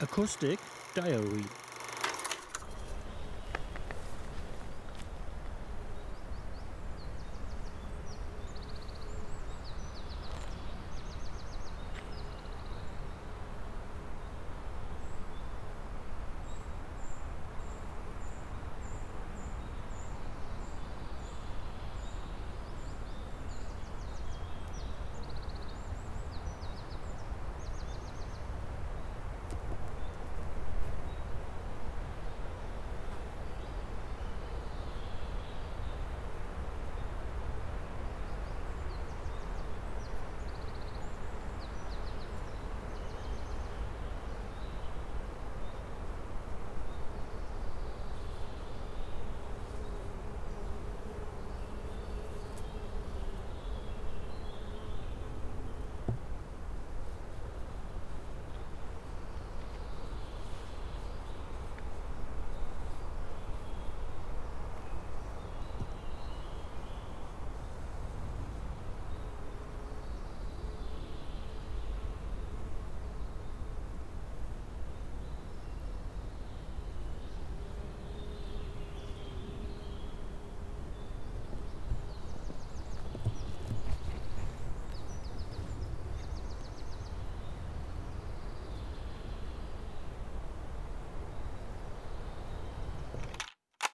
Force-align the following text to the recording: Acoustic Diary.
Acoustic 0.00 0.60
Diary. 0.94 1.67